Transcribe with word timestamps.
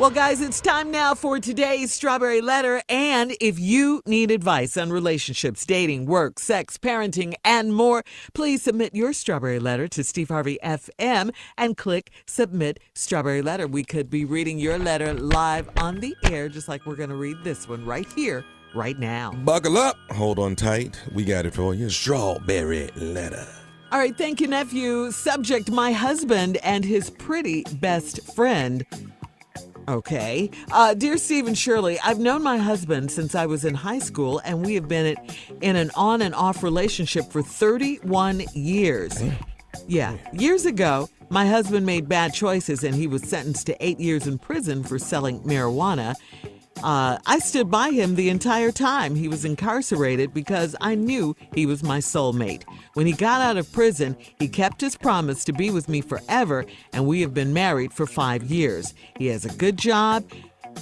Well, 0.00 0.08
guys, 0.08 0.40
it's 0.40 0.62
time 0.62 0.90
now 0.90 1.14
for 1.14 1.38
today's 1.38 1.92
Strawberry 1.92 2.40
Letter. 2.40 2.80
And 2.88 3.36
if 3.38 3.58
you 3.58 4.00
need 4.06 4.30
advice 4.30 4.78
on 4.78 4.90
relationships, 4.90 5.66
dating, 5.66 6.06
work, 6.06 6.38
sex, 6.38 6.78
parenting, 6.78 7.34
and 7.44 7.74
more, 7.74 8.02
please 8.32 8.62
submit 8.62 8.94
your 8.94 9.12
Strawberry 9.12 9.58
Letter 9.58 9.88
to 9.88 10.02
Steve 10.02 10.30
Harvey 10.30 10.58
FM 10.64 11.34
and 11.58 11.76
click 11.76 12.12
Submit 12.24 12.80
Strawberry 12.94 13.42
Letter. 13.42 13.66
We 13.66 13.84
could 13.84 14.08
be 14.08 14.24
reading 14.24 14.58
your 14.58 14.78
letter 14.78 15.12
live 15.12 15.68
on 15.76 16.00
the 16.00 16.16
air, 16.30 16.48
just 16.48 16.66
like 16.66 16.86
we're 16.86 16.96
going 16.96 17.10
to 17.10 17.16
read 17.16 17.36
this 17.44 17.68
one 17.68 17.84
right 17.84 18.10
here, 18.14 18.42
right 18.74 18.98
now. 18.98 19.32
Buckle 19.44 19.76
up. 19.76 19.98
Hold 20.12 20.38
on 20.38 20.56
tight. 20.56 20.98
We 21.12 21.24
got 21.24 21.44
it 21.44 21.52
for 21.52 21.74
you. 21.74 21.90
Strawberry 21.90 22.88
letter. 22.96 23.46
All 23.92 23.98
right, 23.98 24.16
thank 24.16 24.40
you, 24.40 24.46
nephew. 24.46 25.10
Subject 25.10 25.70
My 25.70 25.92
husband 25.92 26.56
and 26.62 26.86
his 26.86 27.10
pretty 27.10 27.64
best 27.80 28.34
friend. 28.34 28.86
Okay. 29.90 30.48
Uh, 30.70 30.94
dear 30.94 31.18
Steve 31.18 31.48
and 31.48 31.58
Shirley, 31.58 31.98
I've 31.98 32.20
known 32.20 32.44
my 32.44 32.58
husband 32.58 33.10
since 33.10 33.34
I 33.34 33.46
was 33.46 33.64
in 33.64 33.74
high 33.74 33.98
school, 33.98 34.40
and 34.44 34.64
we 34.64 34.74
have 34.76 34.86
been 34.86 35.16
in 35.60 35.74
an 35.74 35.90
on 35.96 36.22
and 36.22 36.32
off 36.32 36.62
relationship 36.62 37.24
for 37.32 37.42
31 37.42 38.44
years. 38.54 39.20
Yeah. 39.88 40.16
Years 40.32 40.64
ago, 40.64 41.08
my 41.28 41.44
husband 41.44 41.86
made 41.86 42.08
bad 42.08 42.32
choices 42.32 42.84
and 42.84 42.94
he 42.94 43.08
was 43.08 43.22
sentenced 43.22 43.66
to 43.66 43.84
eight 43.84 43.98
years 43.98 44.28
in 44.28 44.38
prison 44.38 44.84
for 44.84 44.96
selling 44.96 45.40
marijuana. 45.40 46.14
Uh, 46.82 47.18
I 47.26 47.38
stood 47.38 47.70
by 47.70 47.90
him 47.90 48.14
the 48.14 48.30
entire 48.30 48.72
time 48.72 49.14
he 49.14 49.28
was 49.28 49.44
incarcerated 49.44 50.32
because 50.32 50.74
I 50.80 50.94
knew 50.94 51.36
he 51.54 51.66
was 51.66 51.82
my 51.82 51.98
soulmate. 51.98 52.62
When 52.94 53.06
he 53.06 53.12
got 53.12 53.40
out 53.40 53.56
of 53.56 53.70
prison, 53.72 54.16
he 54.38 54.48
kept 54.48 54.80
his 54.80 54.96
promise 54.96 55.44
to 55.44 55.52
be 55.52 55.70
with 55.70 55.88
me 55.88 56.00
forever, 56.00 56.64
and 56.92 57.06
we 57.06 57.20
have 57.20 57.34
been 57.34 57.52
married 57.52 57.92
for 57.92 58.06
five 58.06 58.44
years. 58.44 58.94
He 59.18 59.26
has 59.26 59.44
a 59.44 59.54
good 59.54 59.76
job. 59.76 60.24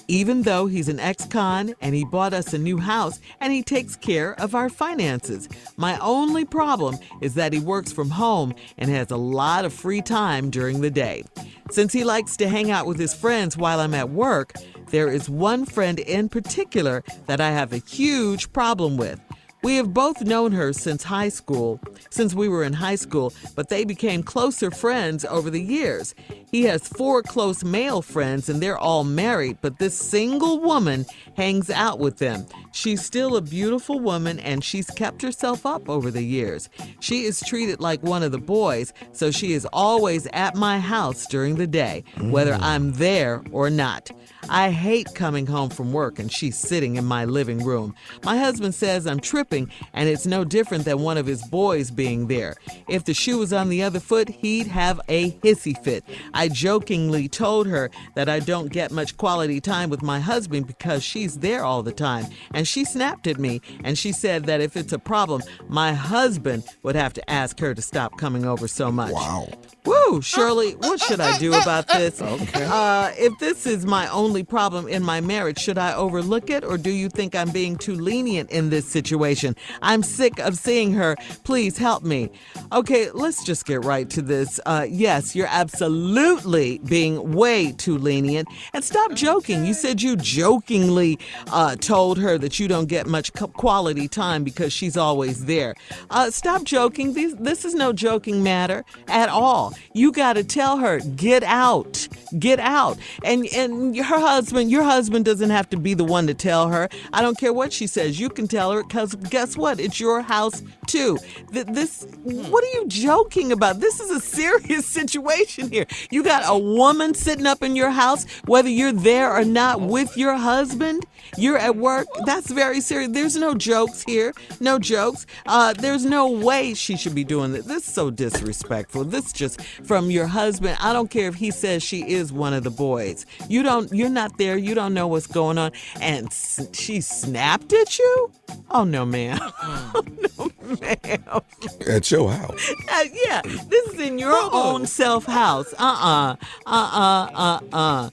Even 0.08 0.42
though 0.42 0.66
he's 0.66 0.88
an 0.88 0.98
ex 1.00 1.26
con 1.26 1.74
and 1.80 1.94
he 1.94 2.04
bought 2.04 2.32
us 2.32 2.54
a 2.54 2.58
new 2.58 2.78
house 2.78 3.20
and 3.40 3.52
he 3.52 3.62
takes 3.62 3.94
care 3.94 4.40
of 4.40 4.54
our 4.54 4.68
finances. 4.68 5.48
My 5.76 5.98
only 5.98 6.44
problem 6.44 6.96
is 7.20 7.34
that 7.34 7.52
he 7.52 7.60
works 7.60 7.92
from 7.92 8.10
home 8.10 8.54
and 8.78 8.90
has 8.90 9.10
a 9.10 9.16
lot 9.16 9.64
of 9.64 9.72
free 9.72 10.00
time 10.00 10.48
during 10.48 10.80
the 10.80 10.90
day. 10.90 11.24
Since 11.70 11.92
he 11.92 12.04
likes 12.04 12.36
to 12.38 12.48
hang 12.48 12.70
out 12.70 12.86
with 12.86 12.98
his 12.98 13.14
friends 13.14 13.56
while 13.56 13.80
I'm 13.80 13.94
at 13.94 14.08
work, 14.08 14.54
there 14.86 15.10
is 15.10 15.28
one 15.28 15.66
friend 15.66 15.98
in 15.98 16.30
particular 16.30 17.04
that 17.26 17.40
I 17.40 17.50
have 17.50 17.74
a 17.74 17.78
huge 17.78 18.50
problem 18.54 18.96
with. 18.96 19.20
We 19.62 19.74
have 19.76 19.92
both 19.92 20.22
known 20.22 20.52
her 20.52 20.72
since 20.72 21.02
high 21.02 21.28
school, 21.30 21.80
since 22.10 22.32
we 22.32 22.48
were 22.48 22.62
in 22.62 22.72
high 22.72 22.94
school, 22.94 23.34
but 23.56 23.68
they 23.68 23.84
became 23.84 24.22
closer 24.22 24.70
friends 24.70 25.24
over 25.24 25.50
the 25.50 25.60
years. 25.60 26.14
He 26.50 26.62
has 26.64 26.88
four 26.88 27.22
close 27.22 27.62
male 27.62 28.02
friends 28.02 28.48
and 28.48 28.62
they're 28.62 28.78
all 28.78 29.04
married, 29.04 29.58
but 29.60 29.78
this 29.78 29.96
single 29.96 30.60
woman 30.60 31.04
hangs 31.36 31.70
out 31.70 31.98
with 31.98 32.18
them. 32.18 32.46
She's 32.72 33.04
still 33.04 33.36
a 33.36 33.40
beautiful 33.40 34.00
woman 34.00 34.38
and 34.40 34.64
she's 34.64 34.90
kept 34.90 35.22
herself 35.22 35.66
up 35.66 35.88
over 35.88 36.10
the 36.10 36.22
years. 36.22 36.68
She 37.00 37.24
is 37.24 37.40
treated 37.40 37.80
like 37.80 38.02
one 38.02 38.22
of 38.22 38.32
the 38.32 38.38
boys, 38.38 38.92
so 39.12 39.30
she 39.30 39.52
is 39.52 39.66
always 39.72 40.26
at 40.32 40.54
my 40.54 40.78
house 40.78 41.26
during 41.26 41.56
the 41.56 41.66
day, 41.66 42.04
whether 42.20 42.54
mm. 42.54 42.62
I'm 42.62 42.92
there 42.92 43.42
or 43.52 43.68
not. 43.68 44.10
I 44.50 44.70
hate 44.70 45.14
coming 45.14 45.46
home 45.46 45.70
from 45.70 45.92
work 45.92 46.18
and 46.18 46.32
she's 46.32 46.56
sitting 46.56 46.96
in 46.96 47.04
my 47.04 47.24
living 47.24 47.64
room. 47.64 47.94
My 48.24 48.38
husband 48.38 48.74
says 48.74 49.06
I'm 49.06 49.20
tripping 49.20 49.70
and 49.92 50.08
it's 50.08 50.26
no 50.26 50.44
different 50.44 50.84
than 50.84 51.00
one 51.00 51.18
of 51.18 51.26
his 51.26 51.42
boys 51.48 51.90
being 51.90 52.28
there. 52.28 52.54
If 52.88 53.04
the 53.04 53.14
shoe 53.14 53.38
was 53.38 53.52
on 53.52 53.68
the 53.68 53.82
other 53.82 54.00
foot, 54.00 54.28
he'd 54.28 54.66
have 54.66 55.00
a 55.08 55.32
hissy 55.32 55.76
fit. 55.82 56.04
I 56.32 56.48
jokingly 56.48 57.28
told 57.28 57.66
her 57.66 57.90
that 58.14 58.28
I 58.28 58.40
don't 58.40 58.72
get 58.72 58.90
much 58.90 59.16
quality 59.16 59.60
time 59.60 59.90
with 59.90 60.02
my 60.02 60.20
husband 60.20 60.66
because 60.66 61.02
she's 61.02 61.38
there 61.38 61.64
all 61.64 61.82
the 61.82 61.92
time. 61.92 62.26
And 62.54 62.66
she 62.66 62.84
snapped 62.84 63.26
at 63.26 63.38
me 63.38 63.60
and 63.84 63.98
she 63.98 64.12
said 64.12 64.44
that 64.46 64.60
if 64.60 64.76
it's 64.76 64.92
a 64.92 64.98
problem, 64.98 65.42
my 65.68 65.92
husband 65.92 66.64
would 66.82 66.96
have 66.96 67.12
to 67.14 67.30
ask 67.30 67.60
her 67.60 67.74
to 67.74 67.82
stop 67.82 68.16
coming 68.18 68.44
over 68.46 68.66
so 68.66 68.90
much. 68.90 69.12
Wow. 69.12 69.48
Woo, 69.84 70.20
Shirley, 70.20 70.72
what 70.72 71.00
should 71.00 71.20
I 71.20 71.38
do 71.38 71.52
about 71.54 71.88
this? 71.88 72.22
Okay. 72.28 72.64
Uh, 72.68 73.10
if 73.16 73.36
this 73.38 73.66
is 73.66 73.86
my 73.86 74.06
only 74.08 74.37
problem 74.44 74.88
in 74.88 75.02
my 75.02 75.20
marriage, 75.20 75.58
should 75.58 75.78
I 75.78 75.94
overlook 75.94 76.50
it 76.50 76.64
or 76.64 76.78
do 76.78 76.90
you 76.90 77.08
think 77.08 77.34
I'm 77.34 77.50
being 77.50 77.76
too 77.76 77.94
lenient 77.94 78.50
in 78.50 78.70
this 78.70 78.86
situation? 78.86 79.56
I'm 79.82 80.02
sick 80.02 80.38
of 80.38 80.56
seeing 80.56 80.92
her. 80.94 81.16
Please 81.44 81.78
help 81.78 82.02
me. 82.02 82.30
Okay, 82.72 83.10
let's 83.12 83.44
just 83.44 83.66
get 83.66 83.84
right 83.84 84.08
to 84.10 84.22
this. 84.22 84.60
Uh, 84.66 84.86
yes, 84.88 85.34
you're 85.34 85.48
absolutely 85.50 86.78
being 86.78 87.32
way 87.32 87.72
too 87.72 87.98
lenient. 87.98 88.48
And 88.72 88.84
stop 88.84 89.14
joking. 89.14 89.64
You 89.64 89.74
said 89.74 90.02
you 90.02 90.16
jokingly 90.16 91.18
uh, 91.52 91.76
told 91.76 92.18
her 92.18 92.38
that 92.38 92.58
you 92.58 92.68
don't 92.68 92.86
get 92.86 93.06
much 93.06 93.32
quality 93.32 94.08
time 94.08 94.44
because 94.44 94.72
she's 94.72 94.96
always 94.96 95.44
there. 95.44 95.74
Uh, 96.10 96.30
stop 96.30 96.64
joking. 96.64 97.14
This, 97.14 97.34
this 97.38 97.64
is 97.64 97.74
no 97.74 97.92
joking 97.92 98.42
matter 98.42 98.84
at 99.08 99.28
all. 99.28 99.74
You 99.92 100.12
got 100.12 100.34
to 100.34 100.44
tell 100.44 100.78
her, 100.78 101.00
get 101.00 101.42
out, 101.42 102.08
get 102.38 102.58
out. 102.60 102.98
And 103.24 103.46
and 103.54 103.96
her 103.96 104.18
husband, 104.28 104.70
your 104.70 104.82
husband 104.84 105.24
doesn't 105.24 105.50
have 105.50 105.68
to 105.70 105.76
be 105.76 105.94
the 105.94 106.04
one 106.04 106.26
to 106.26 106.34
tell 106.34 106.68
her. 106.68 106.88
I 107.12 107.22
don't 107.22 107.38
care 107.38 107.52
what 107.52 107.72
she 107.72 107.86
says. 107.86 108.18
You 108.20 108.28
can 108.28 108.46
tell 108.48 108.72
her 108.72 108.82
because 108.82 109.14
guess 109.16 109.56
what? 109.56 109.80
It's 109.80 109.98
your 110.00 110.22
house 110.22 110.62
too. 110.86 111.18
Th- 111.52 111.66
This, 111.66 112.06
what 112.22 112.64
are 112.64 112.72
you 112.78 112.86
joking 112.88 113.52
about? 113.52 113.80
This 113.80 114.00
is 114.00 114.10
a 114.10 114.20
serious 114.38 114.86
situation 114.86 115.70
here. 115.70 115.86
You 116.10 116.22
got 116.22 116.42
a 116.46 116.58
woman 116.58 117.14
sitting 117.14 117.46
up 117.46 117.62
in 117.62 117.76
your 117.76 117.90
house, 117.90 118.24
whether 118.46 118.68
you're 118.68 118.92
there 118.92 119.32
or 119.32 119.44
not 119.44 119.80
with 119.80 120.16
your 120.16 120.34
husband. 120.34 121.04
You're 121.36 121.58
at 121.58 121.76
work. 121.76 122.06
That's 122.24 122.50
very 122.50 122.80
serious. 122.80 123.10
There's 123.12 123.36
no 123.36 123.54
jokes 123.54 124.02
here. 124.06 124.32
No 124.60 124.78
jokes. 124.78 125.26
Uh, 125.46 125.72
there's 125.74 126.04
no 126.04 126.30
way 126.30 126.74
she 126.74 126.96
should 126.96 127.14
be 127.14 127.24
doing 127.24 127.52
this. 127.52 127.66
This 127.66 127.86
is 127.86 127.92
so 127.94 128.10
disrespectful. 128.10 129.04
This 129.04 129.32
just 129.32 129.60
from 129.84 130.10
your 130.10 130.26
husband. 130.26 130.76
I 130.80 130.92
don't 130.92 131.10
care 131.10 131.28
if 131.28 131.34
he 131.34 131.50
says 131.50 131.82
she 131.82 132.08
is 132.08 132.32
one 132.32 132.52
of 132.54 132.64
the 132.64 132.70
boys. 132.70 133.26
You 133.48 133.62
don't. 133.62 133.92
You're 133.92 134.08
not 134.08 134.17
there. 134.38 134.56
You 134.56 134.74
don't 134.74 134.94
know 134.94 135.06
what's 135.06 135.26
going 135.26 135.58
on. 135.58 135.70
And 136.00 136.26
s- 136.26 136.66
she 136.72 137.00
snapped 137.00 137.72
at 137.72 137.98
you. 137.98 138.30
Oh 138.70 138.84
no, 138.84 139.04
ma'am. 139.06 139.38
Oh, 139.60 140.02
no, 140.38 140.76
ma'am. 140.80 141.42
At 141.88 142.10
your 142.10 142.30
house. 142.30 142.72
Uh, 142.92 143.04
yeah, 143.26 143.42
this 143.42 143.86
is 143.94 144.00
in 144.00 144.18
your 144.18 144.36
own 144.52 144.86
self 144.86 145.24
house. 145.26 145.72
Uh 145.78 145.84
uh-uh, 145.86 146.36
uh 146.66 146.90
uh 146.92 147.28
uh 147.34 147.60
uh. 147.72 148.10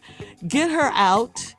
Get 0.47 0.69
her 0.71 0.91
out. 0.93 1.54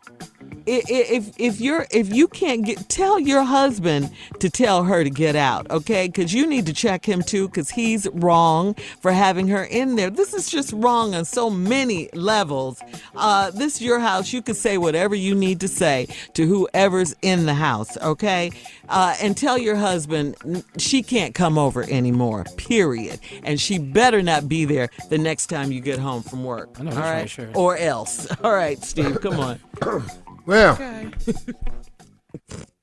I- 0.68 0.82
i- 0.90 1.06
If 1.16 1.24
if 1.38 1.60
you're 1.60 1.86
if 1.90 2.12
you 2.14 2.26
can't 2.28 2.64
get 2.64 2.88
tell 2.88 3.18
your 3.20 3.42
husband 3.44 4.10
to 4.40 4.50
tell 4.50 4.84
her 4.84 5.04
to 5.04 5.10
get 5.10 5.36
out, 5.36 5.70
okay? 5.70 6.06
Because 6.08 6.32
you 6.34 6.46
need 6.46 6.66
to 6.66 6.72
check 6.72 7.06
him 7.06 7.22
too, 7.22 7.46
because 7.48 7.70
he's 7.70 8.06
wrong 8.12 8.74
for 9.00 9.12
having 9.12 9.48
her 9.48 9.62
in 9.64 9.96
there. 9.96 10.10
This 10.10 10.34
is 10.34 10.48
just 10.48 10.72
wrong 10.72 11.14
on 11.14 11.24
so 11.24 11.50
many 11.50 12.08
levels. 12.14 12.80
Uh, 13.14 13.50
this 13.50 13.76
is 13.76 13.82
your 13.82 14.00
house. 14.00 14.32
You 14.32 14.42
can 14.42 14.54
say 14.54 14.76
whatever 14.78 15.14
you 15.14 15.34
need 15.34 15.60
to 15.60 15.68
say 15.68 16.08
to 16.34 16.46
whoever's 16.46 17.14
in 17.22 17.46
the 17.46 17.54
house, 17.54 17.96
okay? 17.98 18.50
Uh, 18.88 19.14
and 19.22 19.36
tell 19.36 19.58
your 19.58 19.76
husband 19.76 20.36
she 20.78 21.02
can't 21.02 21.34
come 21.34 21.58
over 21.58 21.82
anymore. 21.84 22.44
Period. 22.56 23.20
And 23.44 23.60
she 23.60 23.78
better 23.78 24.22
not 24.22 24.48
be 24.48 24.64
there 24.64 24.90
the 25.10 25.18
next 25.18 25.46
time 25.46 25.70
you 25.72 25.80
get 25.80 25.98
home 25.98 26.22
from 26.22 26.44
work. 26.44 26.70
I 26.78 26.82
know 26.82 26.90
all 26.90 26.96
that's 26.96 27.04
right, 27.06 27.20
right, 27.20 27.30
Shirley. 27.30 27.52
or 27.54 27.76
else. 27.76 28.26
All 28.44 28.52
right, 28.54 28.82
Steve, 28.82 29.20
come 29.20 29.38
on. 29.40 29.60
Well, 30.46 30.78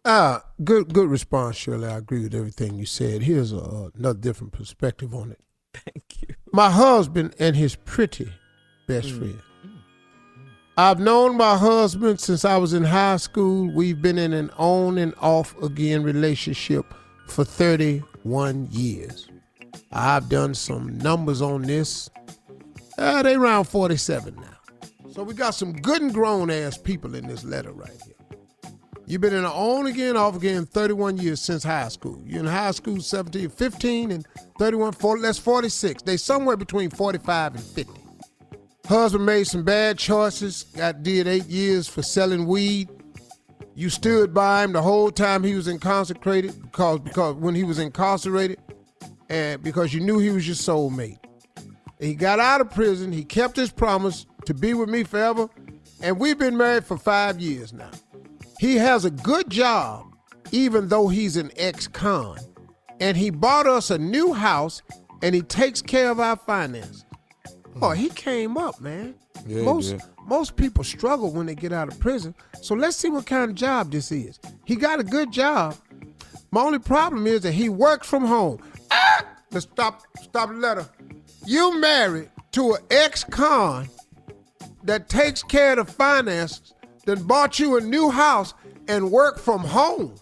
uh, 0.04 0.40
good 0.64 0.94
good 0.94 1.10
response, 1.10 1.56
Shirley. 1.56 1.88
I 1.88 1.98
agree 1.98 2.24
with 2.24 2.36
everything 2.36 2.76
you 2.76 2.86
said. 2.86 3.24
Here's 3.24 3.54
a, 3.54 3.90
another 3.96 4.20
different 4.20 4.54
perspective 4.54 5.16
on 5.16 5.32
it. 5.32 5.40
Thank 5.74 6.22
you. 6.22 6.36
My 6.52 6.70
husband 6.70 7.36
and 7.40 7.56
his 7.56 7.76
pretty 7.76 8.32
best 8.88 9.12
friend. 9.12 9.40
I've 10.76 11.00
known 11.00 11.38
my 11.38 11.56
husband 11.56 12.20
since 12.20 12.44
I 12.46 12.58
was 12.58 12.74
in 12.74 12.84
high 12.84 13.18
school. 13.18 13.72
We've 13.72 14.02
been 14.02 14.18
in 14.18 14.34
an 14.34 14.50
on 14.58 14.98
and 14.98 15.14
off 15.22 15.56
again 15.62 16.04
relationship 16.04 16.94
for 17.28 17.46
31 17.46 18.68
years. 18.72 19.30
I've 19.92 20.30
done 20.30 20.56
some 20.56 20.98
numbers 20.98 21.42
on 21.42 21.62
this. 21.62 22.10
Uh, 22.98 23.22
they 23.22 23.36
around 23.36 23.66
47 23.66 24.36
now. 24.36 24.53
So 25.14 25.22
we 25.22 25.36
got 25.36 25.52
some 25.54 25.74
good 25.74 26.02
and 26.02 26.12
grown 26.12 26.50
ass 26.50 26.76
people 26.76 27.14
in 27.14 27.28
this 27.28 27.44
letter 27.44 27.72
right 27.72 28.02
here. 28.04 28.16
You've 29.06 29.22
been 29.22 29.34
in 29.34 29.46
an 29.46 29.52
on 29.52 29.86
again, 29.86 30.18
off 30.18 30.36
again 30.36 30.66
31 30.66 31.18
years 31.18 31.40
since 31.40 31.64
high 31.64 31.90
school. 31.90 32.20
You're 32.26 32.40
in 32.40 32.48
high 32.48 32.72
school 32.72 33.00
17, 33.00 33.50
15 33.50 34.12
and 34.12 34.26
31, 34.58 34.94
40, 34.94 35.22
that's 35.22 35.38
46. 35.38 36.02
They 36.02 36.18
somewhere 36.18 36.58
between 36.58 36.90
45 36.90 37.56
and 37.56 37.64
50. 37.64 37.94
Husband 38.88 39.24
made 39.24 39.44
some 39.46 39.64
bad 39.64 40.00
choices, 40.00 40.64
got 40.76 41.04
did 41.04 41.28
eight 41.28 41.46
years 41.46 41.88
for 41.88 42.02
selling 42.02 42.48
weed. 42.48 42.90
You 43.76 43.90
stood 43.90 44.34
by 44.34 44.64
him 44.64 44.74
the 44.74 44.82
whole 44.82 45.12
time 45.12 45.44
he 45.44 45.54
was 45.54 45.68
incarcerated 45.68 46.60
because 46.60 47.00
because 47.02 47.36
when 47.36 47.54
he 47.54 47.64
was 47.64 47.78
incarcerated, 47.78 48.60
and 49.30 49.62
because 49.62 49.94
you 49.94 50.00
knew 50.00 50.18
he 50.18 50.32
was 50.32 50.48
your 50.48 50.56
soulmate. 50.56 51.23
He 52.04 52.16
got 52.16 52.40
out 52.40 52.60
of 52.62 52.70
prison. 52.70 53.12
He 53.12 53.24
kept 53.24 53.56
his 53.56 53.72
promise 53.72 54.26
to 54.46 54.54
be 54.54 54.74
with 54.74 54.90
me 54.90 55.04
forever. 55.04 55.50
and 56.02 56.20
we've 56.20 56.38
been 56.38 56.58
married 56.58 56.84
for 56.84 56.98
five 56.98 57.40
years 57.40 57.72
now. 57.72 57.92
He 58.60 58.76
has 58.76 59.06
a 59.06 59.10
good 59.12 59.50
job, 59.50 60.06
even 60.52 60.90
though 60.90 61.08
he's 61.08 61.38
an 61.38 61.50
ex-con, 61.56 62.40
and 63.00 63.16
he 63.16 63.30
bought 63.30 63.68
us 63.68 63.90
a 63.90 63.98
new 63.98 64.34
house, 64.34 64.82
and 65.22 65.34
he 65.34 65.42
takes 65.42 65.82
care 65.82 66.12
of 66.12 66.20
our 66.20 66.36
finances. 66.36 67.06
Oh, 67.82 67.92
he 67.92 68.10
came 68.10 68.58
up, 68.58 68.82
man. 68.82 69.16
Yeah, 69.48 69.64
most 69.64 69.96
most 70.26 70.56
people 70.56 70.84
struggle 70.84 71.32
when 71.32 71.46
they 71.46 71.56
get 71.56 71.74
out 71.74 71.88
of 71.88 72.00
prison. 72.00 72.36
So 72.62 72.76
let's 72.76 72.98
see 72.98 73.10
what 73.10 73.26
kind 73.26 73.50
of 73.50 73.56
job 73.56 73.92
this 73.92 74.12
is. 74.12 74.40
He 74.66 74.76
got 74.76 75.00
a 75.00 75.04
good 75.04 75.32
job. 75.32 75.76
My 76.52 76.62
only 76.62 76.80
problem 76.80 77.28
is 77.28 77.42
that 77.42 77.54
he 77.54 77.70
works 77.70 78.08
from 78.08 78.26
home. 78.26 78.60
Ah! 78.92 79.26
Let's 79.52 79.66
stop 79.66 80.02
stop 80.22 80.50
the 80.50 80.56
letter. 80.56 80.86
You 81.46 81.80
married 81.80 82.30
to 82.54 82.74
an 82.74 82.82
ex-con 82.90 83.90
that 84.84 85.10
takes 85.10 85.44
care 85.44 85.78
of 85.78 85.88
the 85.88 85.94
finances, 85.94 86.74
then 87.06 87.24
bought 87.24 87.60
you 87.60 87.78
a 87.78 87.82
new 87.82 88.10
house 88.10 88.54
and 88.88 89.12
work 89.12 89.40
from 89.40 89.62
home. 89.62 90.16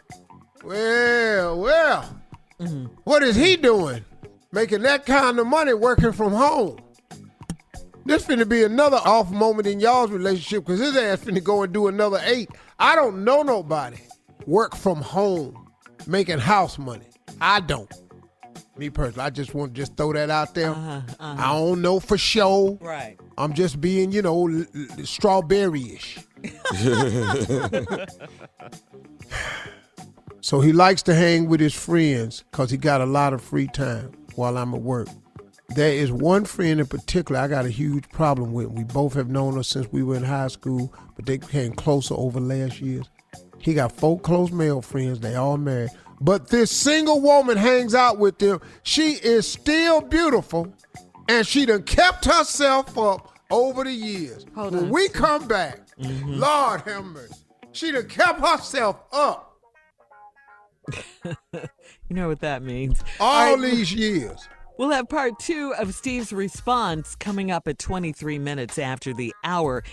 Well, 0.63 1.59
well. 1.59 2.17
Mm-hmm. 2.59 2.85
What 3.03 3.23
is 3.23 3.35
he 3.35 3.55
doing? 3.55 4.05
Making 4.51 4.81
that 4.83 5.05
kind 5.05 5.39
of 5.39 5.47
money 5.47 5.73
working 5.73 6.11
from 6.11 6.33
home. 6.33 6.79
This 8.05 8.25
finna 8.25 8.49
be 8.49 8.63
another 8.63 8.97
off 8.97 9.31
moment 9.31 9.67
in 9.67 9.79
y'all's 9.79 10.11
relationship 10.11 10.65
because 10.65 10.79
his 10.79 10.97
ass 10.97 11.19
finna 11.19 11.43
go 11.43 11.63
and 11.63 11.71
do 11.71 11.87
another 11.87 12.19
eight. 12.23 12.49
I 12.79 12.95
don't 12.95 13.23
know 13.23 13.43
nobody 13.43 13.97
work 14.47 14.75
from 14.75 15.01
home 15.01 15.71
making 16.07 16.39
house 16.39 16.79
money. 16.79 17.05
I 17.39 17.59
don't. 17.59 17.91
Me 18.81 18.89
personally, 18.89 19.27
I 19.27 19.29
just 19.29 19.53
want 19.53 19.75
to 19.75 19.79
just 19.79 19.95
throw 19.95 20.11
that 20.13 20.31
out 20.31 20.55
there. 20.55 20.71
Uh-huh, 20.71 21.01
uh-huh. 21.19 21.35
I 21.37 21.53
don't 21.53 21.83
know 21.83 21.99
for 21.99 22.17
sure. 22.17 22.79
Right. 22.81 23.15
I'm 23.37 23.53
just 23.53 23.79
being, 23.79 24.11
you 24.11 24.23
know, 24.23 24.47
l- 24.47 24.65
l- 24.73 25.05
strawberry-ish. 25.05 26.17
so 30.41 30.61
he 30.61 30.73
likes 30.73 31.03
to 31.03 31.13
hang 31.13 31.47
with 31.47 31.59
his 31.59 31.75
friends 31.75 32.43
because 32.49 32.71
he 32.71 32.77
got 32.77 33.01
a 33.01 33.05
lot 33.05 33.33
of 33.33 33.43
free 33.43 33.67
time 33.67 34.13
while 34.33 34.57
I'm 34.57 34.73
at 34.73 34.81
work. 34.81 35.09
There 35.75 35.93
is 35.93 36.11
one 36.11 36.45
friend 36.45 36.79
in 36.79 36.87
particular 36.87 37.39
I 37.39 37.49
got 37.49 37.67
a 37.67 37.69
huge 37.69 38.09
problem 38.09 38.51
with. 38.51 38.69
We 38.69 38.83
both 38.83 39.13
have 39.13 39.29
known 39.29 39.57
her 39.57 39.63
since 39.63 39.91
we 39.91 40.01
were 40.01 40.15
in 40.15 40.23
high 40.23 40.47
school, 40.47 40.91
but 41.15 41.27
they 41.27 41.37
became 41.37 41.73
closer 41.73 42.15
over 42.15 42.39
last 42.39 42.81
years. 42.81 43.07
He 43.59 43.75
got 43.75 43.91
four 43.91 44.19
close 44.19 44.51
male 44.51 44.81
friends. 44.81 45.19
They 45.19 45.35
all 45.35 45.57
married. 45.57 45.91
But 46.21 46.49
this 46.49 46.71
single 46.71 47.19
woman 47.19 47.57
hangs 47.57 47.95
out 47.95 48.19
with 48.19 48.37
them. 48.37 48.61
She 48.83 49.13
is 49.13 49.47
still 49.47 50.01
beautiful, 50.01 50.73
and 51.27 51.45
she 51.45 51.65
done 51.65 51.83
kept 51.83 52.25
herself 52.25 52.95
up 52.97 53.35
over 53.49 53.83
the 53.83 53.91
years. 53.91 54.45
Hold 54.55 54.75
when 54.75 54.83
on, 54.85 54.89
we 54.91 55.09
come 55.09 55.47
back, 55.47 55.79
Lord 55.97 56.81
have 56.81 57.03
mercy, 57.03 57.33
she 57.71 57.91
done 57.91 58.07
kept 58.07 58.39
herself 58.39 59.01
up 59.11 59.51
You 61.53 62.15
know 62.15 62.27
what 62.27 62.39
that 62.41 62.61
means. 62.61 63.01
all 63.19 63.55
right. 63.55 63.61
these 63.71 63.93
years. 63.93 64.47
We'll 64.77 64.89
have 64.89 65.09
part 65.09 65.39
two 65.39 65.73
of 65.77 65.93
Steve's 65.93 66.33
response 66.33 67.15
coming 67.15 67.51
up 67.51 67.67
at 67.67 67.77
23 67.77 68.39
minutes 68.39 68.79
after 68.79 69.13
the 69.13 69.33
hour. 69.43 69.83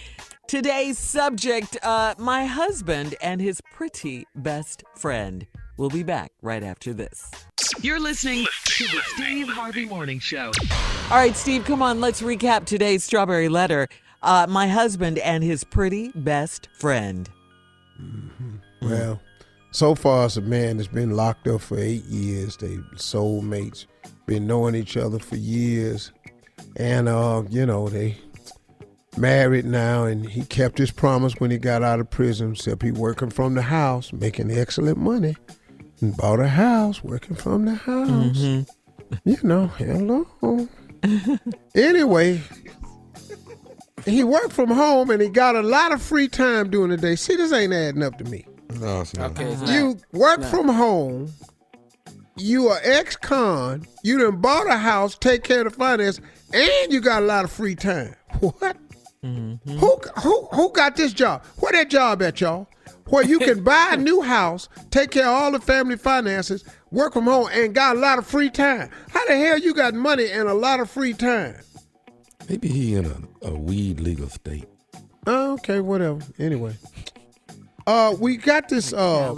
Today's 0.47 0.99
subject 0.99 1.77
uh, 1.83 2.15
my 2.19 2.47
husband 2.47 3.15
and 3.21 3.41
his 3.41 3.61
pretty 3.73 4.27
best 4.35 4.83
friend. 4.97 5.47
We'll 5.79 5.91
be 5.91 6.03
back 6.03 6.33
right 6.43 6.65
after 6.65 6.93
this. 6.93 7.31
You're 7.81 8.01
listening 8.01 8.45
to 8.65 8.85
the 8.85 9.01
Steve 9.15 9.49
Harvey 9.49 9.87
Morning 9.87 10.19
Show. 10.19 10.51
All 11.09 11.17
right, 11.17 11.37
Steve, 11.37 11.65
come 11.65 11.83
on. 11.83 12.01
Let's 12.01 12.21
recap 12.21 12.65
today's 12.65 13.05
strawberry 13.05 13.49
letter. 13.49 13.87
Uh, 14.21 14.49
my 14.49 14.67
husband 14.67 15.21
and 15.21 15.45
his 15.45 15.63
pretty 15.63 16.11
best 16.17 16.69
friend. 16.73 17.31
Well, 18.83 19.21
so 19.71 19.95
far 19.95 20.25
as 20.27 20.37
a 20.37 20.41
man 20.41 20.79
that's 20.79 20.89
been 20.89 21.13
locked 21.13 21.47
up 21.47 21.61
for 21.61 21.79
eight 21.79 22.05
years, 22.07 22.57
they 22.57 22.77
soulmates, 22.97 23.87
been 24.27 24.49
knowing 24.49 24.75
each 24.75 24.97
other 24.97 25.21
for 25.21 25.37
years, 25.37 26.11
and 26.75 27.09
uh, 27.09 27.45
you 27.49 27.65
know 27.65 27.89
they 27.89 28.17
married 29.17 29.65
now, 29.65 30.05
and 30.05 30.29
he 30.29 30.43
kept 30.43 30.79
his 30.79 30.91
promise 30.91 31.35
when 31.39 31.53
he 31.53 31.59
got 31.59 31.85
out 31.85 32.01
of 32.01 32.11
prison. 32.11 32.53
Except 32.53 32.83
he 32.83 32.91
working 32.91 33.31
from 33.31 33.55
the 33.55 33.63
house, 33.63 34.13
making 34.13 34.51
excellent 34.51 34.99
money, 34.99 35.37
and 36.01 36.17
bought 36.17 36.41
a 36.41 36.49
house, 36.49 37.03
working 37.03 37.37
from 37.37 37.65
the 37.65 37.75
house. 37.75 38.09
Mm-hmm. 38.09 39.29
You 39.29 39.39
know, 39.43 39.67
hello. 39.69 40.69
anyway, 41.75 42.43
he 44.05 44.25
worked 44.25 44.53
from 44.53 44.71
home 44.71 45.11
and 45.11 45.21
he 45.23 45.29
got 45.29 45.57
a 45.57 45.63
lot 45.63 45.93
of 45.93 46.03
free 46.03 46.29
time 46.29 46.71
during 46.71 46.91
the 46.91 46.97
day. 46.97 47.17
See, 47.17 47.37
this 47.37 47.53
ain't 47.53 47.73
adding 47.73 48.03
up 48.03 48.19
to 48.19 48.25
me. 48.25 48.47
No, 48.81 49.01
it's 49.01 49.17
not. 49.17 49.33
Okay, 49.33 49.45
it's 49.45 49.63
not. 49.63 49.71
You 49.71 49.99
work 50.13 50.43
from 50.45 50.69
home. 50.69 51.33
You 52.37 52.69
are 52.69 52.81
ex-con. 52.83 53.87
You 54.05 54.19
done 54.19 54.41
bought 54.41 54.69
a 54.69 54.77
house, 54.77 55.17
take 55.17 55.43
care 55.43 55.67
of 55.67 55.73
the 55.73 55.79
finance, 55.79 56.21
and 56.53 56.93
you 56.93 57.01
got 57.01 57.23
a 57.23 57.27
lot 57.27 57.45
of 57.45 57.53
free 57.53 57.75
time. 57.75 58.15
What? 58.41 58.77
Mm-hmm. 59.25 59.79
Who 59.79 60.01
who 60.23 60.47
who 60.53 60.73
got 60.73 60.95
this 60.95 61.13
job? 61.13 61.45
Where 61.57 61.73
that 61.73 61.91
job 61.91 62.23
at, 62.23 62.41
y'all? 62.41 62.69
Where 63.11 63.25
you 63.25 63.39
can 63.39 63.63
buy 63.63 63.91
a 63.93 63.97
new 63.99 64.23
house, 64.23 64.69
take 64.91 65.11
care 65.11 65.27
of 65.27 65.35
all 65.35 65.53
the 65.53 65.61
family 65.61 65.97
finances, 65.97 66.65
work 66.91 67.15
from 67.15 67.25
home, 67.25 67.49
and 67.53 67.75
got 67.75 67.97
a 67.97 67.99
lot 67.99 68.19
of 68.19 68.27
free 68.27 68.51
time. 68.51 68.91
How 69.11 69.25
the 69.27 69.37
hell 69.37 69.59
you 69.59 69.75
got 69.75 69.95
money 69.95 70.31
and 70.31 70.49
a 70.49 70.55
lot 70.55 70.81
of 70.81 70.91
free 70.91 71.15
time? 71.15 71.57
Maybe 72.49 72.69
he 72.69 72.95
in 72.95 73.07
a, 73.07 73.49
a 73.49 73.55
weed 73.55 74.01
legal 74.01 74.29
state. 74.29 74.67
Oh, 75.27 75.55
okay, 75.55 75.81
whatever. 75.81 76.21
Anyway, 76.39 76.75
uh, 77.87 78.15
we 78.19 78.37
got 78.37 78.69
this. 78.69 78.93
Uh, 78.93 79.35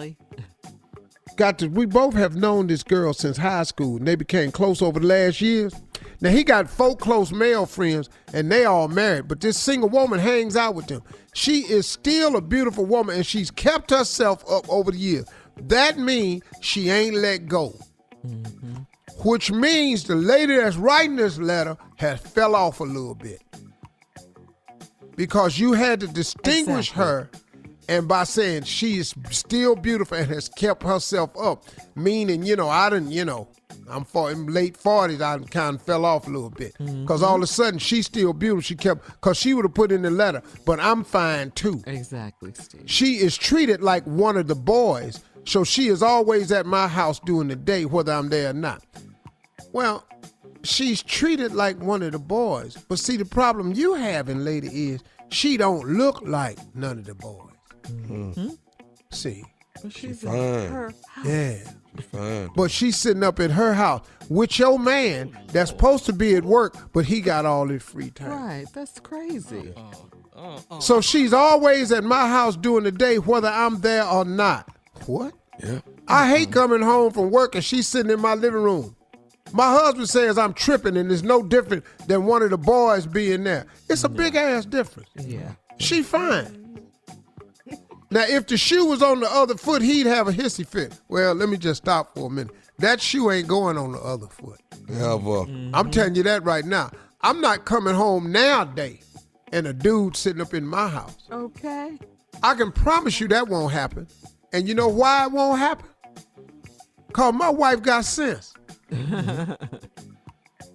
got 1.37 1.59
to 1.59 1.69
we 1.69 1.87
both 1.87 2.15
have 2.15 2.37
known 2.37 2.67
this 2.67 2.83
girl 2.83 3.15
since 3.15 3.37
high 3.39 3.63
school 3.63 3.97
and 3.97 4.07
they 4.07 4.15
became 4.15 4.53
close 4.53 4.83
over 4.83 5.01
the 5.01 5.07
last 5.07 5.41
years 5.41 5.73
now 6.21 6.31
he 6.31 6.45
got 6.45 6.69
four 6.69 6.97
close 6.97 7.33
male 7.33 7.67
friends 7.67 8.09
and 8.33 8.51
they 8.51 8.65
all 8.65 8.89
married 8.89 9.29
but 9.29 9.41
this 9.41 9.57
single 9.57 9.89
woman 9.89 10.19
hangs 10.19 10.57
out 10.57 10.75
with 10.75 10.87
them. 10.87 11.03
She 11.35 11.61
is 11.61 11.87
still 11.87 12.37
a 12.37 12.41
beautiful 12.41 12.85
woman 12.85 13.17
and 13.17 13.27
she's 13.27 13.51
kept 13.51 13.91
herself 13.91 14.45
up 14.51 14.69
over 14.69 14.91
the 14.91 14.99
years. 14.99 15.27
That 15.63 15.99
means 15.99 16.43
she 16.61 16.91
ain't 16.91 17.17
let 17.17 17.47
go. 17.47 17.75
Mm-hmm. 18.27 18.83
Which 19.25 19.53
means 19.53 20.05
the 20.05 20.15
lady 20.15 20.57
that's 20.57 20.77
writing 20.77 21.17
this 21.17 21.39
letter 21.39 21.77
has 21.97 22.21
fell 22.21 22.55
off 22.55 22.81
a 22.81 22.85
little 22.85 23.15
bit. 23.15 23.43
Because 25.17 25.59
you 25.59 25.75
had 25.75 26.01
to 26.01 26.07
distinguish 26.07 26.91
Exactly. 26.91 27.05
her 27.05 27.31
and 27.91 28.07
by 28.07 28.25
saying 28.25 28.63
she 28.63 28.99
is 28.99 29.15
still 29.31 29.75
beautiful 29.75 30.17
and 30.17 30.29
has 30.29 30.49
kept 30.49 30.85
herself 30.85 31.31
up, 31.37 31.65
meaning, 31.97 32.45
you 32.45 32.55
know, 32.55 32.69
I 32.69 32.89
didn't, 32.89 33.11
you 33.11 33.25
know, 33.25 33.49
I'm 33.91 34.05
for 34.05 34.31
in 34.31 34.47
late 34.47 34.79
40s, 34.79 35.21
I 35.21 35.39
kind 35.47 35.77
of 35.77 35.83
fell 35.83 36.05
off 36.05 36.27
a 36.27 36.31
little 36.31 36.51
bit. 36.51 36.75
Mm-hmm. 36.79 37.03
Because 37.03 37.23
all 37.23 37.37
of 37.37 37.43
a 37.43 37.47
sudden, 37.47 37.79
she's 37.79 38.07
still 38.07 38.33
beautiful. 38.33 38.63
She 38.63 38.77
kept, 38.77 39.05
because 39.07 39.37
she 39.37 39.55
would 39.55 39.65
have 39.65 39.75
put 39.75 39.93
in 39.93 40.03
the 40.03 40.11
letter, 40.11 40.43
but 40.65 40.81
I'm 40.81 41.05
fine 41.05 41.51
too. 41.53 41.83
Exactly, 41.87 42.53
Steve. 42.55 42.83
She 42.87 43.17
is 43.17 43.37
treated 43.37 43.83
like 43.83 44.05
one 44.05 44.37
of 44.37 44.47
the 44.47 44.55
boys, 44.55 45.21
so 45.45 45.65
she 45.65 45.89
is 45.89 46.03
always 46.03 46.53
at 46.53 46.67
my 46.67 46.87
house 46.89 47.21
during 47.21 47.49
the 47.49 47.57
day, 47.57 47.85
whether 47.85 48.13
I'm 48.13 48.29
there 48.29 48.51
or 48.51 48.55
not. 48.55 48.83
Well, 49.73 50.05
she's 50.63 51.03
treated 51.03 51.53
like 51.53 51.81
one 51.81 52.03
of 52.03 52.13
the 52.13 52.19
boys. 52.19 52.77
But 52.89 52.99
see, 52.99 53.17
the 53.17 53.25
problem 53.25 53.73
you 53.73 53.95
having, 53.95 54.45
lady, 54.45 54.69
is 54.91 55.03
she 55.31 55.57
don't 55.57 55.87
look 55.87 56.21
like 56.23 56.59
none 56.75 56.99
of 56.99 57.07
the 57.07 57.15
boys. 57.15 57.55
Mm-hmm. 57.85 58.51
See, 59.13 59.45
Well, 59.83 59.91
she's 59.91 60.23
fine. 60.23 60.37
in 60.37 60.73
her 60.73 60.95
house. 61.09 61.27
yeah. 61.27 61.59
She's 61.97 62.05
fine. 62.07 62.51
But 62.55 62.71
she's 62.71 62.97
sitting 62.97 63.23
up 63.23 63.41
at 63.41 63.51
her 63.51 63.75
house 63.75 64.07
with 64.29 64.59
your 64.59 64.79
man 64.79 65.37
that's 65.49 65.71
supposed 65.71 66.07
to 66.07 66.13
be 66.13 66.35
at 66.37 66.45
work, 66.45 66.77
but 66.93 67.05
he 67.05 67.21
got 67.21 67.47
all 67.47 67.67
his 67.69 67.83
free 67.83 68.11
time. 68.11 68.31
Right, 68.31 68.67
that's 68.73 69.01
crazy. 69.01 69.75
Uh, 69.77 70.39
uh, 70.39 70.61
uh, 70.71 70.81
so 70.81 71.01
she's 71.01 71.33
always 71.33 71.93
at 71.93 72.05
my 72.05 72.29
house 72.29 72.57
during 72.57 72.85
the 72.85 72.93
day, 72.93 73.19
whether 73.19 73.49
I'm 73.49 73.81
there 73.81 74.07
or 74.07 74.25
not. 74.25 74.69
What? 75.07 75.35
Yeah. 75.59 75.67
Mm-hmm. 75.67 75.91
I 76.09 76.29
hate 76.29 76.51
coming 76.53 76.81
home 76.83 77.13
from 77.13 77.31
work 77.31 77.55
and 77.55 77.65
she's 77.65 77.87
sitting 77.87 78.11
in 78.11 78.21
my 78.21 78.35
living 78.35 78.63
room. 78.63 78.97
My 79.53 79.71
husband 79.71 80.09
says 80.09 80.39
I'm 80.39 80.55
tripping 80.55 80.97
and 80.97 81.11
it's 81.11 81.23
no 81.23 81.43
different 81.43 81.85
than 82.07 82.25
one 82.25 82.43
of 82.43 82.51
the 82.51 82.59
boys 82.59 83.07
being 83.07 83.45
there. 83.45 83.67
It's 83.89 84.05
a 84.05 84.09
big 84.09 84.37
ass 84.37 84.65
difference. 84.65 85.09
Yeah. 85.19 85.53
She 85.79 86.03
fine. 86.03 86.60
Now, 88.13 88.25
if 88.27 88.47
the 88.47 88.57
shoe 88.57 88.87
was 88.87 89.03
on 89.03 89.21
the 89.21 89.31
other 89.31 89.57
foot, 89.57 89.83
he'd 89.83 90.07
have 90.07 90.27
a 90.27 90.33
hissy 90.33 90.67
fit. 90.67 90.99
Well, 91.09 91.35
let 91.35 91.49
me 91.49 91.57
just 91.57 91.83
stop 91.83 92.15
for 92.15 92.27
a 92.27 92.31
minute. 92.31 92.55
That 92.79 93.01
shoe 93.01 93.31
ain't 93.31 93.47
going 93.47 93.79
on 93.79 93.93
the 93.93 94.01
other 94.01 94.27
foot. 94.27 94.61
Yeah, 94.89 95.15
well, 95.15 95.43
I'm 95.43 95.73
mm-hmm. 95.73 95.91
telling 95.91 96.15
you 96.17 96.25
that 96.25 96.43
right 96.43 96.65
now. 96.65 96.91
I'm 97.21 97.41
not 97.41 97.67
coming 97.67 97.95
home 97.95 98.33
nowadays 98.33 99.07
and 99.53 99.67
a 99.67 99.73
dude 99.73 100.17
sitting 100.17 100.41
up 100.41 100.55
in 100.55 100.67
my 100.67 100.89
house. 100.89 101.17
Okay. 101.31 101.99
I 102.43 102.55
can 102.55 102.73
promise 102.73 103.21
you 103.21 103.29
that 103.29 103.49
won't 103.49 103.73
happen. 103.73 104.07
And 104.53 104.67
you 104.67 104.75
know 104.75 104.89
why 104.89 105.27
it 105.27 105.33
won't 105.33 105.59
happen? 105.59 105.87
Cause 107.13 107.35
my 107.35 107.51
wife 107.51 107.83
got 107.83 108.05
sense. 108.05 108.55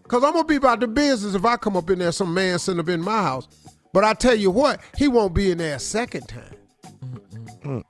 Cause 0.07 0.23
I'm 0.23 0.33
gonna 0.33 0.45
be 0.45 0.57
about 0.57 0.79
the 0.79 0.87
business 0.87 1.33
if 1.33 1.43
I 1.43 1.57
come 1.57 1.75
up 1.75 1.89
in 1.89 1.99
there, 1.99 2.11
some 2.11 2.33
man 2.33 2.59
sitting 2.59 2.79
up 2.79 2.89
in 2.89 3.01
my 3.01 3.23
house. 3.23 3.47
But 3.91 4.03
I 4.03 4.13
tell 4.13 4.35
you 4.35 4.51
what, 4.51 4.81
he 4.97 5.07
won't 5.07 5.33
be 5.33 5.51
in 5.51 5.57
there 5.57 5.75
a 5.75 5.79
second 5.79 6.27
time. 6.27 6.55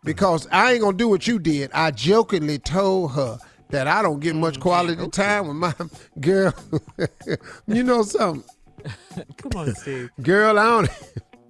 Because 0.03 0.48
I 0.51 0.74
ain't 0.74 0.82
gonna 0.82 0.98
do 0.98 1.08
what 1.08 1.27
you 1.27 1.39
did. 1.39 1.72
I 1.74 1.91
jokingly 1.91 2.60
told 2.60 3.13
her 3.13 3.38
that 3.70 3.88
I 3.88 4.01
don't 4.01 4.20
get 4.20 4.36
much 4.36 4.58
mm, 4.58 4.62
quality 4.62 5.08
time 5.10 5.48
with 5.48 5.58
my 5.58 5.74
girl. 6.20 6.53
you 7.67 7.84
know 7.84 8.03
something? 8.03 8.44
Come 9.38 9.51
on, 9.55 9.75
Steve. 9.75 10.10
Girl, 10.22 10.60
I 10.60 10.63
don't 10.63 10.89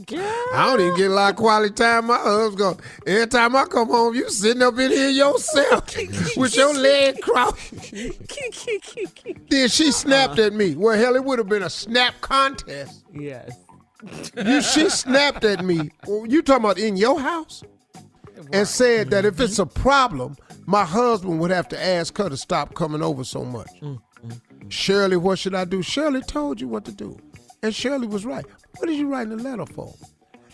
Girl. 0.06 0.22
I 0.54 0.66
don't 0.66 0.82
even 0.82 0.98
get 0.98 1.12
a 1.12 1.14
lot 1.14 1.32
of 1.32 1.36
quality 1.38 1.74
time. 1.74 2.08
My 2.08 2.18
husband 2.18 2.58
go, 2.58 2.78
every 3.08 3.28
time 3.28 3.56
I 3.56 3.64
come 3.64 3.88
home, 3.88 4.14
you 4.14 4.30
sitting 4.30 4.62
up 4.62 4.78
in 4.78 4.92
here 4.92 5.10
yourself 5.10 5.96
with 6.36 6.56
your 6.56 6.74
leg 6.74 7.22
crossed. 7.22 7.94
Then 9.50 9.70
she 9.70 9.92
snapped 9.94 10.34
uh-huh. 10.34 10.48
at 10.48 10.54
me. 10.54 10.76
Well, 10.76 10.98
hell, 10.98 11.16
it 11.16 11.24
would 11.24 11.40
have 11.40 11.48
been 11.48 11.64
a 11.64 11.70
snap 11.70 12.14
contest. 12.20 13.06
yes. 13.14 13.58
You, 14.36 14.62
she 14.62 14.90
snapped 14.90 15.46
at 15.46 15.64
me. 15.64 15.90
Well, 16.06 16.26
You 16.28 16.42
talking 16.42 16.66
about 16.66 16.78
in 16.78 16.98
your 16.98 17.20
house? 17.20 17.64
And 18.52 18.68
said 18.68 19.10
that 19.12 19.26
if 19.26 19.40
it's 19.40 19.54
mm-hmm. 19.54 19.80
a 19.80 19.82
problem, 19.82 20.38
my 20.66 20.84
husband 20.84 21.40
would 21.40 21.52
have 21.52 21.68
to 21.70 21.82
ask 21.84 22.18
her 22.18 22.30
to 22.30 22.38
stop 22.38 22.74
coming 22.74 23.02
over 23.02 23.24
so 23.24 23.46
much. 23.46 23.70
Mm, 23.82 24.00
mm. 24.26 24.42
Shirley, 24.70 25.18
what 25.18 25.40
should 25.40 25.56
I 25.56 25.66
do? 25.66 25.82
Shirley 25.82 26.22
told 26.22 26.60
you 26.60 26.68
what 26.68 26.86
to 26.86 26.92
do. 26.92 27.18
And 27.64 27.74
Shirley 27.74 28.08
was 28.08 28.26
right. 28.26 28.46
What 28.78 28.90
is 28.90 28.98
you 28.98 29.08
writing 29.08 29.34
a 29.34 29.38
letter 29.38 29.66
for? 29.66 29.94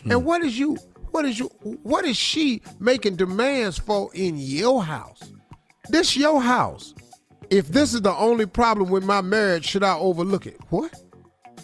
And 0.04 0.14
hmm. 0.14 0.24
what 0.24 0.44
is 0.44 0.58
you 0.58 0.78
what 1.12 1.26
is 1.26 1.40
you 1.40 1.48
what 1.84 2.06
is 2.06 2.18
she 2.18 2.62
making 2.80 3.18
demands 3.18 3.78
for 3.78 4.10
in 4.14 4.38
your 4.38 4.84
house? 4.84 5.22
This 5.90 6.16
your 6.16 6.42
house. 6.42 6.94
If 7.50 7.68
this 7.68 7.94
is 7.94 8.02
the 8.02 8.16
only 8.16 8.46
problem 8.46 8.90
with 8.90 9.04
my 9.04 9.20
marriage, 9.20 9.66
should 9.66 9.84
I 9.84 9.98
overlook 9.98 10.46
it? 10.46 10.58
What? 10.70 10.96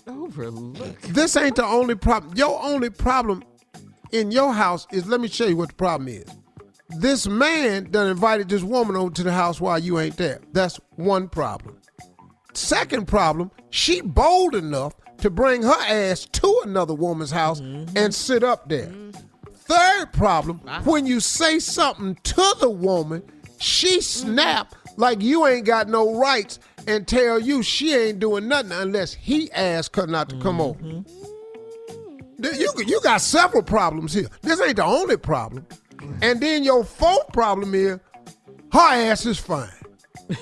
Overlook. 0.05 0.99
This 1.01 1.37
ain't 1.37 1.55
the 1.55 1.65
only 1.65 1.95
problem. 1.95 2.35
Your 2.35 2.61
only 2.61 2.89
problem 2.89 3.41
in 4.11 4.31
your 4.31 4.53
house 4.53 4.87
is 4.91 5.07
let 5.07 5.21
me 5.21 5.27
show 5.27 5.45
you 5.45 5.57
what 5.57 5.69
the 5.69 5.75
problem 5.75 6.07
is. 6.07 6.25
This 6.89 7.27
man 7.27 7.91
done 7.91 8.07
invited 8.07 8.47
this 8.49 8.63
woman 8.63 8.95
over 8.95 9.13
to 9.13 9.23
the 9.23 9.31
house 9.33 9.59
while 9.59 9.77
you 9.77 9.99
ain't 9.99 10.17
there. 10.17 10.39
That's 10.53 10.79
one 10.95 11.27
problem. 11.27 11.77
Second 12.53 13.07
problem, 13.07 13.51
she 13.69 14.01
bold 14.01 14.55
enough 14.55 14.93
to 15.17 15.29
bring 15.29 15.63
her 15.63 15.81
ass 15.87 16.25
to 16.25 16.61
another 16.65 16.93
woman's 16.93 17.31
house 17.31 17.59
mm-hmm. 17.59 17.95
and 17.97 18.13
sit 18.13 18.43
up 18.43 18.69
there. 18.69 18.87
Mm-hmm. 18.87 19.19
Third 19.53 20.13
problem, 20.13 20.61
ah. 20.67 20.81
when 20.85 21.05
you 21.05 21.19
say 21.19 21.59
something 21.59 22.15
to 22.23 22.55
the 22.61 22.69
woman, 22.69 23.21
she 23.59 23.97
mm-hmm. 23.97 24.31
snap 24.31 24.75
like 24.95 25.21
you 25.21 25.45
ain't 25.45 25.65
got 25.65 25.89
no 25.89 26.17
rights 26.17 26.59
and 26.87 27.07
tell 27.07 27.37
you 27.39 27.61
she 27.61 27.93
ain't 27.93 28.19
doing 28.19 28.47
nothing 28.47 28.71
unless 28.71 29.13
he 29.13 29.51
ask 29.51 29.95
her 29.95 30.07
not 30.07 30.29
to 30.29 30.39
come 30.39 30.61
over. 30.61 30.79
You, 32.39 32.71
you 32.85 33.01
got 33.01 33.21
several 33.21 33.63
problems 33.63 34.13
here. 34.13 34.27
This 34.41 34.61
ain't 34.61 34.75
the 34.77 34.83
only 34.85 35.17
problem. 35.17 35.65
And 36.21 36.39
then 36.39 36.63
your 36.63 36.83
fourth 36.83 37.27
problem 37.33 37.73
is 37.73 37.99
her 38.71 38.79
ass 38.79 39.25
is 39.25 39.39
fine. 39.39 39.69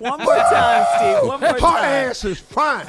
One 0.00 0.18
more 0.18 0.36
time, 0.36 0.86
Steve. 0.96 1.28
One 1.28 1.40
more 1.40 1.48
Her 1.52 1.58
time. 1.58 1.84
ass 1.84 2.24
is 2.24 2.38
fine. 2.40 2.86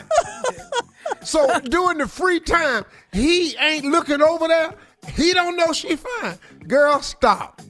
so 1.21 1.59
during 1.61 1.99
the 1.99 2.07
free 2.07 2.39
time, 2.39 2.83
he 3.13 3.55
ain't 3.57 3.85
looking 3.85 4.21
over 4.21 4.47
there. 4.47 4.73
He 5.15 5.33
don't 5.33 5.55
know 5.55 5.71
she 5.73 5.95
fine. 5.95 6.37
Girl, 6.67 7.01
stop. 7.01 7.61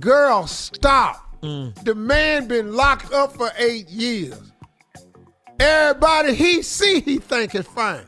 Girl, 0.00 0.46
stop. 0.46 1.22
The 1.42 1.94
man 1.96 2.48
been 2.48 2.74
locked 2.74 3.12
up 3.12 3.32
for 3.36 3.50
eight 3.58 3.88
years. 3.88 4.52
Everybody 5.60 6.34
he 6.34 6.62
see, 6.62 7.00
he 7.00 7.18
think 7.18 7.54
is 7.54 7.66
fine. 7.66 8.04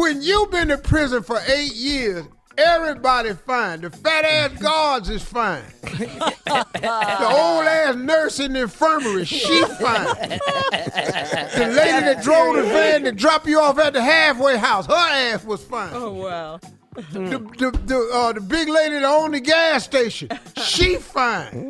When 0.00 0.22
you 0.22 0.46
been 0.50 0.70
in 0.70 0.80
prison 0.80 1.22
for 1.22 1.38
eight 1.46 1.74
years, 1.74 2.24
everybody 2.56 3.34
fine. 3.34 3.82
The 3.82 3.90
fat 3.90 4.24
ass 4.24 4.58
guards 4.58 5.10
is 5.10 5.22
fine. 5.22 5.62
the 5.82 7.26
old 7.30 7.66
ass 7.66 7.96
nurse 7.96 8.40
in 8.40 8.54
the 8.54 8.62
infirmary, 8.62 9.26
she 9.26 9.62
fine. 9.62 10.06
the 10.06 11.72
lady 11.76 12.00
that 12.06 12.22
drove 12.22 12.56
the 12.56 12.62
van 12.62 13.04
to 13.04 13.12
drop 13.12 13.46
you 13.46 13.60
off 13.60 13.78
at 13.78 13.92
the 13.92 14.02
halfway 14.02 14.56
house, 14.56 14.86
her 14.86 14.94
ass 14.94 15.44
was 15.44 15.62
fine. 15.62 15.90
Oh, 15.92 16.12
wow. 16.14 16.60
The, 16.94 17.38
the, 17.58 17.70
the, 17.84 18.10
uh, 18.10 18.32
the 18.32 18.40
big 18.40 18.70
lady 18.70 18.94
that 18.94 19.04
owned 19.04 19.34
the 19.34 19.40
gas 19.40 19.84
station, 19.84 20.30
she 20.64 20.96
fine. 20.96 21.68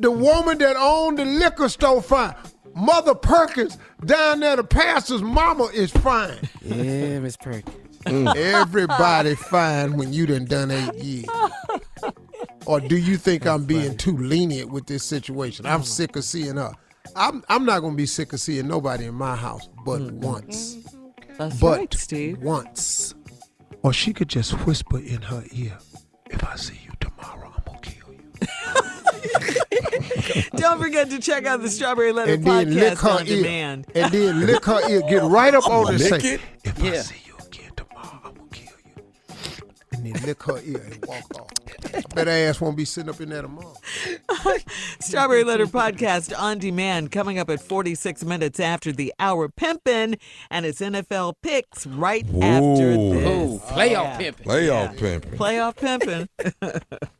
the 0.00 0.10
woman 0.10 0.58
that 0.58 0.74
owned 0.76 1.20
the 1.20 1.24
liquor 1.24 1.68
store, 1.68 2.02
fine. 2.02 2.34
Mother 2.74 3.14
Perkins 3.14 3.78
down 4.04 4.40
there, 4.40 4.56
the 4.56 4.64
pastor's 4.64 5.22
mama 5.22 5.64
is 5.74 5.90
fine. 5.90 6.38
Yeah, 6.62 7.20
Miss 7.20 7.36
Perkins. 7.36 7.98
Mm. 8.06 8.34
Everybody 8.34 9.34
fine 9.34 9.96
when 9.96 10.12
you 10.12 10.26
done 10.26 10.46
done 10.46 10.70
eight 10.70 10.94
years. 10.94 11.26
Or 12.66 12.80
do 12.80 12.96
you 12.96 13.16
think 13.16 13.46
I'm 13.46 13.64
being 13.64 13.96
too 13.96 14.16
lenient 14.16 14.70
with 14.70 14.86
this 14.86 15.04
situation? 15.04 15.66
I'm 15.66 15.82
mm. 15.82 15.86
sick 15.86 16.16
of 16.16 16.24
seeing 16.24 16.56
her. 16.56 16.72
I'm 17.16 17.42
I'm 17.48 17.64
not 17.64 17.80
gonna 17.80 17.96
be 17.96 18.06
sick 18.06 18.32
of 18.32 18.40
seeing 18.40 18.68
nobody 18.68 19.06
in 19.06 19.14
my 19.14 19.36
house, 19.36 19.68
but 19.84 20.00
once. 20.12 20.78
That's 21.38 21.58
But 21.58 21.78
right, 21.78 21.94
Steve. 21.94 22.38
once. 22.38 23.14
Or 23.82 23.92
she 23.92 24.12
could 24.12 24.28
just 24.28 24.52
whisper 24.66 24.98
in 24.98 25.22
her 25.22 25.42
ear, 25.52 25.78
if 26.30 26.44
I 26.44 26.56
see 26.56 26.78
you 26.84 26.89
Don't 30.56 30.80
forget 30.80 31.10
to 31.10 31.18
check 31.18 31.46
out 31.46 31.62
the 31.62 31.68
Strawberry 31.70 32.12
Letter 32.12 32.34
And 32.34 32.44
then 32.44 32.74
lick 32.74 32.94
podcast 32.94 33.02
her 33.02 33.10
on 33.10 33.26
ear. 33.28 33.36
demand. 33.36 33.86
And 33.94 34.12
then 34.12 34.46
lick 34.46 34.64
her 34.64 34.88
ear. 34.90 35.02
Get 35.08 35.22
right 35.22 35.54
up 35.54 35.66
on 35.68 35.86
it 35.94 36.00
and 36.02 36.10
Lick 36.10 36.20
say, 36.22 36.34
it? 36.34 36.40
if 36.64 36.82
I 36.82 36.86
Yeah. 36.86 37.02
see 37.02 37.16
you 37.26 37.34
again 37.46 37.70
tomorrow, 37.76 38.20
I'm 38.24 38.34
gonna 38.34 38.48
kill 38.52 38.72
you. 38.84 39.02
And 39.92 40.06
then 40.06 40.26
lick 40.26 40.42
her 40.44 40.60
ear 40.64 40.82
and 40.92 41.04
walk 41.06 41.40
off. 41.40 41.46
That 42.14 42.28
ass 42.28 42.60
won't 42.60 42.76
be 42.76 42.84
sitting 42.84 43.08
up 43.10 43.20
in 43.20 43.30
there 43.30 43.42
tomorrow. 43.42 43.74
Strawberry 45.00 45.44
Letter 45.44 45.66
podcast 45.66 46.36
on 46.38 46.58
demand 46.58 47.10
coming 47.10 47.38
up 47.38 47.48
at 47.50 47.60
46 47.60 48.24
minutes 48.24 48.60
after 48.60 48.92
the 48.92 49.12
hour 49.18 49.48
pimpin' 49.48 50.18
and 50.50 50.66
it's 50.66 50.80
NFL 50.80 51.34
picks 51.42 51.86
right 51.86 52.24
after 52.42 52.92
Ooh. 52.92 53.14
this. 53.14 53.26
Oh, 53.26 53.62
playoff 53.68 53.90
Yeah. 53.90 54.16
pimping. 54.18 54.46
Playoff 54.46 54.96
pimping. 54.98 55.38
Playoff 55.38 55.76
pimpin'. 55.76 56.28